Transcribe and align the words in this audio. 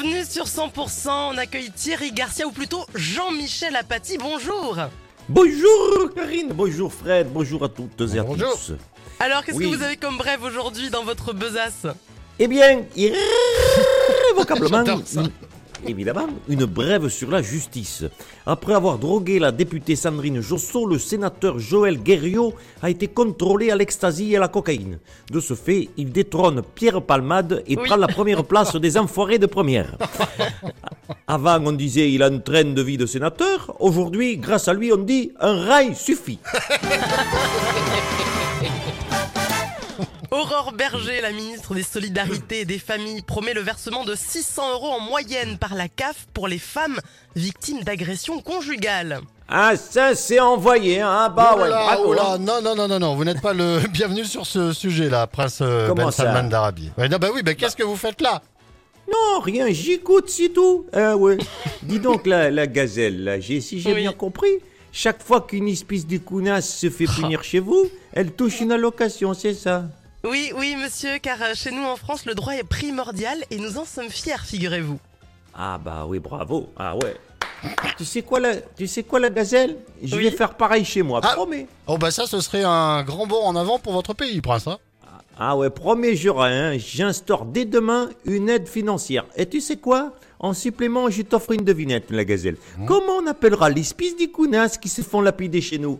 Bienvenue 0.00 0.24
sur 0.24 0.44
100%, 0.44 1.08
on 1.34 1.38
accueille 1.38 1.72
Thierry 1.72 2.12
Garcia 2.12 2.46
ou 2.46 2.52
plutôt 2.52 2.84
Jean-Michel 2.94 3.74
Apathy, 3.74 4.16
bonjour. 4.16 4.78
Bonjour 5.28 6.14
Karine, 6.14 6.50
bonjour 6.54 6.92
Fred, 6.92 7.26
bonjour 7.32 7.64
à 7.64 7.68
toutes 7.68 8.00
et 8.14 8.18
à 8.20 8.22
Bonjour. 8.22 8.52
tous. 8.52 8.74
Alors 9.18 9.44
qu'est-ce 9.44 9.56
Oui. 9.56 9.68
que 9.68 9.76
vous 9.76 9.82
avez 9.82 9.96
comme 9.96 10.16
brève 10.16 10.44
aujourd'hui 10.44 10.90
dans 10.90 11.02
votre 11.02 11.32
besace? 11.32 11.86
Eh 12.38 12.46
bien, 12.46 12.82
irrévocablement, 12.94 14.84
évidemment, 15.86 16.26
une 16.48 16.64
brève 16.64 17.08
sur 17.08 17.30
la 17.30 17.42
justice. 17.42 18.04
Après 18.46 18.74
avoir 18.74 18.98
drogué 18.98 19.38
la 19.38 19.52
députée 19.52 19.96
Sandrine 19.96 20.40
Josso, 20.40 20.86
le 20.86 20.98
sénateur 20.98 21.58
Joël 21.58 21.98
Guerriot 22.02 22.54
a 22.82 22.90
été 22.90 23.08
contrôlé 23.08 23.70
à 23.70 23.76
l'ecstasy 23.76 24.32
et 24.32 24.36
à 24.36 24.40
la 24.40 24.48
cocaïne. 24.48 24.98
De 25.30 25.40
ce 25.40 25.54
fait, 25.54 25.88
il 25.96 26.10
détrône 26.12 26.62
Pierre 26.74 27.02
Palmade 27.02 27.62
et 27.66 27.76
Oui. 27.76 27.84
prend 27.86 27.96
la 27.96 28.08
première 28.08 28.44
place 28.44 28.76
des 28.76 28.96
enfoirés 28.98 29.38
de 29.38 29.46
première. 29.46 29.96
Avant, 31.26 31.58
on 31.64 31.72
disait 31.72 32.10
il 32.10 32.22
a 32.22 32.30
de 32.30 32.82
vie 32.82 32.96
de 32.96 33.06
sénateur. 33.06 33.74
Aujourd'hui, 33.80 34.36
grâce 34.38 34.68
à 34.68 34.74
lui, 34.74 34.92
on 34.92 34.96
dit 34.98 35.32
un 35.40 35.64
rail 35.64 35.94
suffit. 35.94 36.38
Aurore 40.38 40.72
Berger, 40.72 41.20
la 41.20 41.32
ministre 41.32 41.74
des 41.74 41.82
Solidarités 41.82 42.60
et 42.60 42.64
des 42.64 42.78
Familles, 42.78 43.22
promet 43.22 43.54
le 43.54 43.60
versement 43.60 44.04
de 44.04 44.14
600 44.14 44.72
euros 44.74 44.90
en 44.92 45.00
moyenne 45.00 45.58
par 45.58 45.74
la 45.74 45.88
CAF 45.88 46.26
pour 46.32 46.46
les 46.46 46.58
femmes 46.60 47.00
victimes 47.34 47.82
d'agressions 47.82 48.40
conjugales. 48.40 49.20
Ah, 49.48 49.74
ça, 49.76 50.14
c'est 50.14 50.38
envoyé, 50.38 51.00
hein. 51.00 51.28
Bah 51.34 51.56
ouais, 51.56 51.62
Oula, 51.64 51.70
bravo, 51.70 52.10
oula, 52.12 52.32
hein. 52.34 52.38
non, 52.38 52.62
non, 52.62 52.76
non, 52.76 52.86
non, 52.86 52.98
non, 53.00 53.16
vous 53.16 53.24
n'êtes 53.24 53.40
pas 53.40 53.52
le 53.52 53.80
bienvenu 53.92 54.24
sur 54.24 54.46
ce 54.46 54.72
sujet-là, 54.72 55.26
Prince 55.26 55.58
euh, 55.60 55.88
Comment 55.88 56.04
Ben 56.04 56.10
Salman 56.12 56.44
d'Arabie. 56.48 56.92
Ouais, 56.96 57.08
non, 57.08 57.16
bah 57.18 57.30
oui, 57.34 57.42
bah 57.42 57.54
qu'est-ce 57.54 57.74
que 57.74 57.82
vous 57.82 57.96
faites 57.96 58.20
là? 58.20 58.40
Non, 59.10 59.40
rien, 59.40 59.66
j'écoute, 59.70 60.28
c'est 60.28 60.50
tout. 60.50 60.86
Ah 60.92 61.16
ouais. 61.16 61.38
Dis 61.82 61.98
donc, 61.98 62.26
la, 62.28 62.50
la 62.50 62.66
gazelle, 62.68 63.24
là, 63.24 63.40
j'ai, 63.40 63.60
si 63.60 63.80
j'ai 63.80 63.92
Oui. 63.92 64.02
bien 64.02 64.12
compris, 64.12 64.50
chaque 64.92 65.20
fois 65.22 65.40
qu'une 65.40 65.66
espèce 65.66 66.06
de 66.06 66.18
counasse 66.18 66.68
se 66.78 66.90
fait 66.90 67.06
punir 67.06 67.42
chez 67.42 67.58
vous, 67.58 67.86
elle 68.12 68.30
touche 68.32 68.60
une 68.60 68.70
allocation, 68.72 69.34
c'est 69.34 69.54
ça? 69.54 69.84
Oui, 70.24 70.52
oui, 70.56 70.76
monsieur, 70.76 71.18
car 71.22 71.38
euh, 71.42 71.54
chez 71.54 71.70
nous 71.70 71.84
en 71.84 71.96
France, 71.96 72.26
le 72.26 72.34
droit 72.34 72.54
est 72.54 72.64
primordial 72.64 73.38
et 73.50 73.56
nous 73.56 73.78
en 73.78 73.84
sommes 73.84 74.10
fiers, 74.10 74.34
figurez-vous. 74.44 74.98
Ah 75.54 75.78
bah 75.82 76.04
oui, 76.08 76.18
bravo. 76.18 76.70
Ah 76.76 76.96
ouais. 76.96 77.16
Tu 77.96 78.04
sais 78.04 78.22
quoi, 78.22 78.40
la, 78.40 78.56
tu 78.56 78.86
sais 78.86 79.02
quoi, 79.04 79.20
la 79.20 79.30
gazelle? 79.30 79.76
Je 80.02 80.16
Oui. 80.16 80.24
vais 80.24 80.30
faire 80.30 80.54
pareil 80.54 80.84
chez 80.84 81.02
moi, 81.02 81.20
Ah. 81.22 81.34
promets. 81.34 81.66
Oh 81.86 81.98
bah 81.98 82.10
ça, 82.10 82.26
ce 82.26 82.40
serait 82.40 82.64
un 82.64 83.02
grand 83.04 83.26
bond 83.26 83.42
en 83.44 83.54
avant 83.56 83.78
pour 83.78 83.92
votre 83.92 84.12
pays, 84.14 84.40
Prince. 84.40 84.66
Hein 84.66 84.78
Ah 85.38 85.56
ouais, 85.56 85.70
promets, 85.70 86.16
jura, 86.16 86.46
hein, 86.48 86.76
j'instaure 86.78 87.44
dès 87.44 87.64
demain 87.64 88.08
une 88.24 88.48
aide 88.48 88.68
financière. 88.68 89.24
Et 89.36 89.46
tu 89.46 89.60
sais 89.60 89.76
quoi? 89.76 90.12
En 90.40 90.52
supplément, 90.52 91.10
je 91.10 91.22
t'offre 91.22 91.52
une 91.52 91.64
devinette, 91.64 92.10
la 92.10 92.24
gazelle. 92.24 92.56
Comment 92.86 93.14
on 93.22 93.26
appellera 93.26 93.70
l'espèce 93.70 94.16
de 94.16 94.26
counasse 94.26 94.78
qui 94.78 94.88
se 94.88 95.02
font 95.02 95.20
lapider 95.20 95.60
chez 95.60 95.78
nous? 95.78 95.98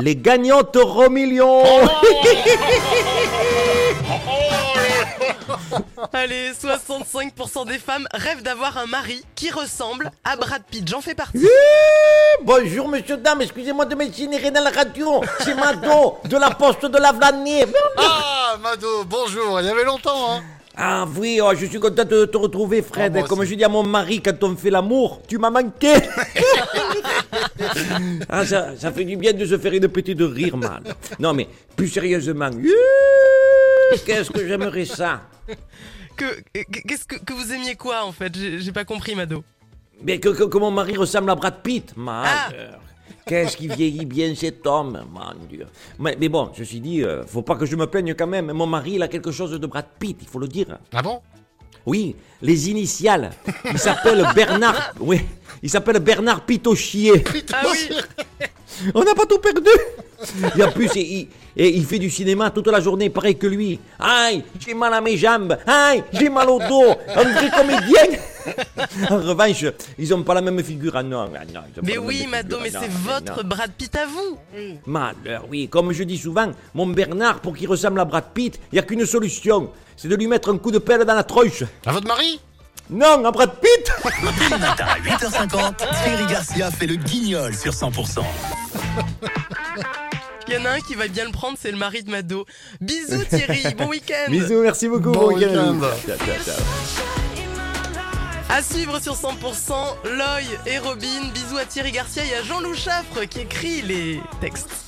Les 0.00 0.16
gagnantes 0.16 0.76
au 0.76 1.08
million 1.08 1.62
Allez, 6.12 6.52
65% 6.52 7.66
des 7.66 7.78
femmes 7.78 8.06
rêvent 8.12 8.42
d'avoir 8.42 8.78
un 8.78 8.86
mari 8.86 9.22
qui 9.34 9.50
ressemble 9.50 10.10
à 10.24 10.36
Brad 10.36 10.62
Pitt, 10.70 10.86
j'en 10.88 11.00
fais 11.00 11.14
partie. 11.14 11.46
Bonjour, 12.42 12.88
monsieur, 12.88 13.16
dame, 13.16 13.42
excusez-moi 13.42 13.84
de 13.84 13.94
m'insérer 13.94 14.50
dans 14.50 14.62
la 14.62 14.70
radio. 14.70 15.20
C'est 15.40 15.54
Mado, 15.54 16.18
de 16.24 16.36
la 16.36 16.50
poste 16.50 16.86
de 16.86 16.98
la 16.98 17.12
Vlanée. 17.12 17.64
Ah, 17.96 18.56
Mado, 18.62 19.04
bonjour, 19.04 19.60
il 19.60 19.66
y 19.66 19.70
avait 19.70 19.84
longtemps, 19.84 20.32
hein 20.32 20.42
Ah 20.76 21.06
oui, 21.16 21.40
oh, 21.42 21.52
je 21.54 21.66
suis 21.66 21.80
content 21.80 22.04
de 22.04 22.24
te 22.24 22.36
retrouver, 22.36 22.82
Fred. 22.82 23.16
Ah, 23.16 23.22
Comme 23.22 23.44
je 23.44 23.54
dis 23.54 23.64
à 23.64 23.68
mon 23.68 23.82
mari 23.82 24.22
quand 24.22 24.42
on 24.42 24.56
fait 24.56 24.70
l'amour, 24.70 25.20
tu 25.28 25.38
m'as 25.38 25.50
manqué. 25.50 25.94
ah, 28.28 28.46
ça, 28.46 28.68
ça 28.78 28.92
fait 28.92 29.04
du 29.04 29.16
bien 29.16 29.32
de 29.32 29.44
se 29.44 29.58
faire 29.58 29.72
une 29.72 29.88
petite 29.88 30.20
rire, 30.20 30.56
mal. 30.56 30.82
Non, 31.18 31.34
mais 31.34 31.48
plus 31.76 31.88
sérieusement, 31.88 32.50
qu'est-ce 34.06 34.30
que 34.30 34.46
j'aimerais 34.46 34.84
ça? 34.84 35.20
Que, 36.16 36.24
que- 36.52 36.80
qu'est-ce 36.86 37.04
que, 37.04 37.16
que 37.16 37.32
vous 37.32 37.52
aimiez 37.52 37.76
quoi 37.76 38.04
en 38.04 38.10
fait? 38.12 38.32
J'ai 38.36 38.72
pas 38.72 38.84
compris, 38.84 39.14
Mado. 39.14 39.44
Mais 40.02 40.18
que, 40.18 40.30
que, 40.30 40.44
que 40.44 40.58
mon 40.58 40.70
mari 40.70 40.96
ressemble 40.96 41.30
à 41.30 41.34
Brad 41.36 41.62
Pitt, 41.62 41.92
Ah. 41.96 42.48
malheur. 42.50 42.80
Qu'est-ce 43.26 43.56
qui 43.56 43.68
vieillit 43.68 44.04
bien 44.06 44.34
cet 44.34 44.66
homme, 44.66 45.04
mon 45.12 45.46
Dieu. 45.48 45.66
Mais, 45.98 46.16
mais 46.18 46.28
bon, 46.28 46.50
ceci 46.56 46.80
dit, 46.80 47.02
euh, 47.04 47.24
faut 47.26 47.42
pas 47.42 47.56
que 47.56 47.66
je 47.66 47.76
me 47.76 47.86
plaigne 47.86 48.14
quand 48.14 48.26
même. 48.26 48.50
Mon 48.52 48.66
mari, 48.66 48.92
il 48.94 49.02
a 49.02 49.08
quelque 49.08 49.30
chose 49.30 49.50
de 49.52 49.66
Brad 49.66 49.86
Pitt, 49.98 50.16
il 50.22 50.26
faut 50.26 50.38
le 50.38 50.48
dire. 50.48 50.78
Ah 50.92 51.02
bon? 51.02 51.20
Oui, 51.86 52.16
les 52.42 52.68
initiales. 52.70 53.30
Il 53.70 53.78
s'appelle 53.78 54.26
Bernard. 54.34 54.92
Oui, 55.00 55.20
il 55.62 55.70
s'appelle 55.70 55.98
Bernard 56.00 56.44
Pitochier. 56.44 57.22
Ah 57.52 57.62
oui 57.70 57.88
On 58.94 59.04
n'a 59.04 59.14
pas 59.14 59.26
tout 59.26 59.38
perdu. 59.38 59.70
Et 60.56 60.62
en 60.62 60.72
plus, 60.72 60.88
il, 60.96 61.00
il- 61.02 61.28
et 61.60 61.74
il 61.76 61.84
fait 61.84 61.98
du 61.98 62.08
cinéma 62.08 62.50
toute 62.50 62.68
la 62.68 62.80
journée, 62.80 63.10
pareil 63.10 63.36
que 63.36 63.46
lui. 63.48 63.80
Aïe, 63.98 64.44
j'ai 64.60 64.74
mal 64.74 64.94
à 64.94 65.00
mes 65.00 65.16
jambes. 65.16 65.58
Aïe, 65.66 66.04
j'ai 66.12 66.28
mal 66.28 66.48
au 66.48 66.60
dos. 66.60 66.94
Un 67.16 67.22
vrai 67.24 67.50
comédien. 67.50 68.18
En 69.10 69.16
revanche, 69.18 69.64
ils 69.98 70.08
n'ont 70.08 70.22
pas 70.22 70.32
la 70.34 70.40
même 70.40 70.62
figure. 70.64 70.92
Ah 70.96 71.02
non, 71.02 71.28
ah 71.34 71.44
non, 71.52 71.60
ils 71.74 71.78
ont 71.80 71.82
pas 71.82 71.82
Mais 71.82 71.98
oui, 71.98 72.26
Mado, 72.30 72.56
figure. 72.58 72.60
mais 72.62 72.70
Ah 72.76 72.80
c'est 72.82 72.90
votre 73.12 73.42
non. 73.42 73.48
Brad 73.48 73.70
Pitt 73.76 73.94
à 73.96 74.06
vous 74.06 74.38
Malheur, 74.86 75.44
oui. 75.50 75.68
Comme 75.68 75.92
je 75.92 76.02
dis 76.04 76.16
souvent, 76.16 76.50
mon 76.74 76.86
Bernard, 76.86 77.40
pour 77.40 77.54
qu'il 77.56 77.68
ressemble 77.68 78.00
à 78.00 78.06
Brad 78.06 78.24
Pitt, 78.32 78.58
il 78.72 78.76
n'y 78.76 78.78
a 78.78 78.82
qu'une 78.82 79.04
solution. 79.04 79.70
C'est 79.96 80.08
de 80.08 80.16
lui 80.16 80.26
mettre 80.28 80.50
un 80.50 80.56
coup 80.56 80.70
de 80.70 80.78
pelle 80.78 81.04
dans 81.04 81.14
la 81.14 81.24
tronche. 81.24 81.64
À 81.84 81.92
votre 81.92 82.06
mari? 82.06 82.40
Non, 82.88 83.22
à 83.24 83.30
Brad 83.30 83.50
Pitt 83.60 83.92
Tous 84.00 84.08
les 84.50 84.58
matins 84.58 84.86
à 84.86 84.98
8h50, 85.00 85.74
Thierry 85.76 86.26
Garcia 86.32 86.70
fait 86.70 86.86
le 86.86 86.94
guignol 86.96 87.54
sur 87.54 87.72
100%. 87.72 88.20
Il 90.48 90.54
y 90.54 90.56
en 90.56 90.64
a 90.64 90.70
un 90.70 90.80
qui 90.80 90.94
va 90.94 91.08
bien 91.08 91.26
le 91.26 91.30
prendre, 91.30 91.58
c'est 91.60 91.70
le 91.70 91.76
mari 91.76 92.02
de 92.02 92.10
Mado. 92.10 92.46
Bisous 92.80 93.24
Thierry, 93.28 93.74
bon 93.76 93.88
week-end 93.88 94.30
Bisous, 94.30 94.62
merci 94.62 94.88
beaucoup. 94.88 95.10
Bon 95.10 95.28
week-end. 95.28 95.74
week-end. 95.74 95.80
Ciao, 96.06 96.16
ciao, 96.16 96.44
ciao. 96.44 96.64
À 98.48 98.62
suivre 98.62 98.98
sur 98.98 99.12
100%, 99.12 99.72
Loy 100.04 100.42
et 100.64 100.78
Robin. 100.78 101.28
Bisous 101.34 101.58
à 101.58 101.66
Thierry 101.66 101.92
Garcia 101.92 102.22
et 102.24 102.34
à 102.34 102.42
Jean-Loup 102.42 102.74
Chaffre 102.74 103.24
qui 103.28 103.40
écrit 103.40 103.82
les 103.82 104.20
textes. 104.40 104.87